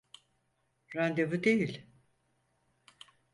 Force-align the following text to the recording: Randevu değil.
Randevu 0.95 1.43
değil. 1.43 1.85